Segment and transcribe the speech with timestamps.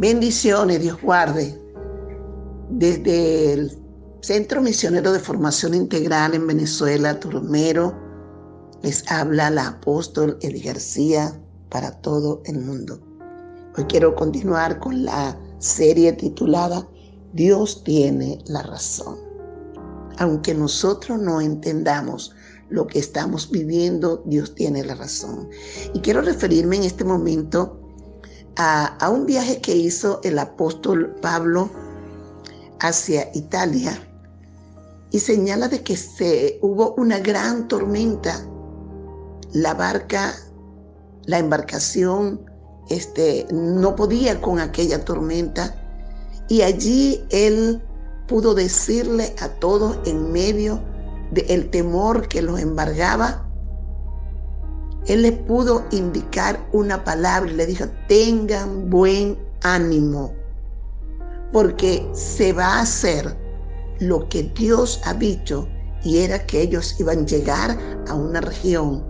[0.00, 1.60] Bendiciones, Dios guarde.
[2.70, 3.78] Desde el
[4.22, 7.94] Centro Misionero de Formación Integral en Venezuela, Turmero,
[8.82, 11.38] les habla la apóstol Eddie García
[11.68, 12.98] para todo el mundo.
[13.76, 16.88] Hoy quiero continuar con la serie titulada
[17.34, 19.18] Dios tiene la razón.
[20.16, 22.34] Aunque nosotros no entendamos
[22.70, 25.50] lo que estamos viviendo, Dios tiene la razón.
[25.92, 27.76] Y quiero referirme en este momento
[28.56, 31.70] a, un viaje que hizo el apóstol Pablo
[32.80, 33.98] hacia Italia
[35.10, 38.46] y señala de que se, hubo una gran tormenta.
[39.52, 40.34] La barca,
[41.24, 42.40] la embarcación,
[42.88, 45.74] este, no podía con aquella tormenta
[46.48, 47.82] y allí él
[48.28, 50.80] pudo decirle a todos en medio
[51.32, 53.49] del temor que los embargaba,
[55.06, 60.34] él les pudo indicar una palabra y le dijo, tengan buen ánimo,
[61.52, 63.36] porque se va a hacer
[64.00, 65.68] lo que Dios ha dicho
[66.02, 69.04] y era que ellos iban a llegar a una región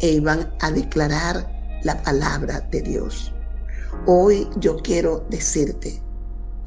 [0.00, 1.50] e iban a declarar
[1.82, 3.32] la palabra de Dios.
[4.06, 6.02] Hoy yo quiero decirte,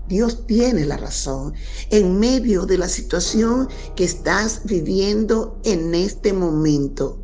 [0.07, 1.53] Dios tiene la razón
[1.91, 7.19] en medio de la situación que estás viviendo en este momento.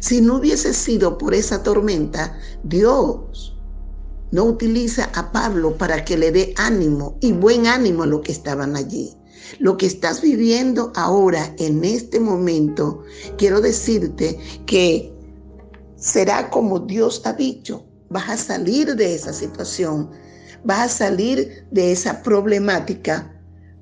[0.00, 3.56] Si no hubiese sido por esa tormenta, Dios
[4.30, 8.32] no utiliza a Pablo para que le dé ánimo y buen ánimo a los que
[8.32, 9.14] estaban allí.
[9.58, 13.02] Lo que estás viviendo ahora, en este momento,
[13.38, 15.12] quiero decirte que
[15.96, 17.84] será como Dios ha dicho.
[18.10, 20.10] Vas a salir de esa situación,
[20.64, 23.34] vas a salir de esa problemática,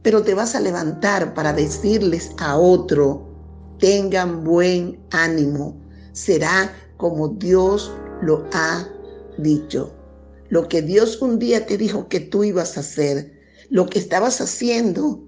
[0.03, 3.29] pero te vas a levantar para decirles a otro,
[3.79, 5.86] tengan buen ánimo
[6.17, 8.89] será como Dios lo ha
[9.37, 9.93] dicho.
[10.49, 13.33] Lo que Dios un día te dijo que tú ibas a hacer,
[13.69, 15.21] lo que estabas haciendo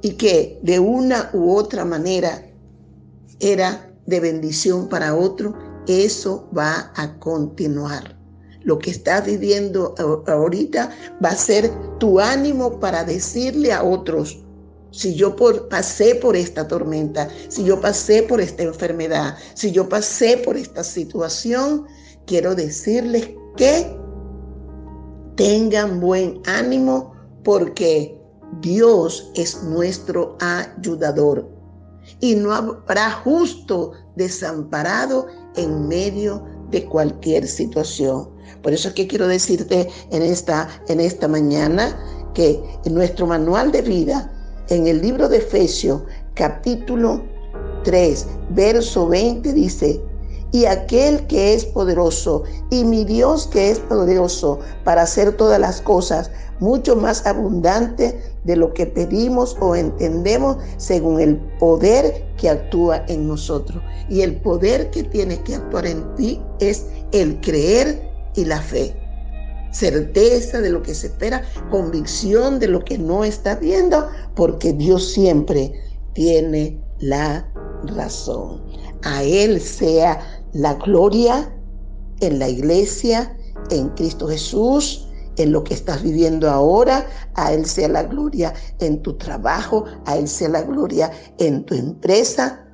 [0.00, 2.42] y que de una u otra manera
[3.38, 5.54] era de bendición para otro,
[5.86, 8.18] eso va a continuar.
[8.62, 9.94] Lo que estás viviendo
[10.26, 10.90] ahorita
[11.22, 14.42] va a ser tu ánimo para decirle a otros,
[14.90, 15.36] si yo
[15.68, 20.82] pasé por esta tormenta, si yo pasé por esta enfermedad, si yo pasé por esta
[20.82, 21.86] situación,
[22.26, 23.96] quiero decirles que
[25.36, 27.14] tengan buen ánimo
[27.44, 28.16] porque
[28.60, 31.48] Dios es nuestro ayudador
[32.20, 35.26] y no habrá justo desamparado
[35.56, 38.28] en medio de cualquier situación.
[38.62, 41.98] Por eso es que quiero decirte en esta, en esta mañana
[42.34, 44.39] que en nuestro manual de vida
[44.70, 46.02] en el libro de Efesios
[46.34, 47.22] capítulo
[47.82, 50.00] 3, verso 20 dice,
[50.52, 55.80] y aquel que es poderoso, y mi Dios que es poderoso para hacer todas las
[55.80, 63.04] cosas mucho más abundante de lo que pedimos o entendemos según el poder que actúa
[63.08, 63.82] en nosotros.
[64.08, 68.99] Y el poder que tiene que actuar en ti es el creer y la fe
[69.72, 75.12] certeza de lo que se espera, convicción de lo que no está viendo, porque Dios
[75.12, 75.72] siempre
[76.14, 77.50] tiene la
[77.84, 78.62] razón.
[79.02, 80.20] A Él sea
[80.52, 81.54] la gloria
[82.20, 83.36] en la iglesia,
[83.70, 89.00] en Cristo Jesús, en lo que estás viviendo ahora, a Él sea la gloria en
[89.02, 92.66] tu trabajo, a Él sea la gloria en tu empresa,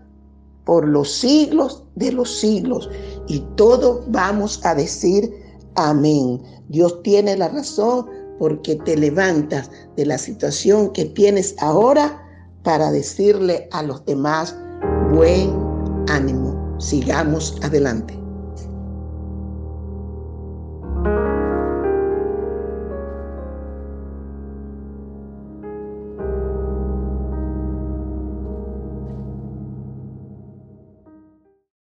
[0.64, 2.90] por los siglos de los siglos.
[3.28, 5.32] Y todos vamos a decir,
[5.76, 6.42] Amén.
[6.68, 8.06] Dios tiene la razón
[8.38, 12.22] porque te levantas de la situación que tienes ahora
[12.62, 14.56] para decirle a los demás,
[15.12, 15.54] buen
[16.08, 18.25] ánimo, sigamos adelante.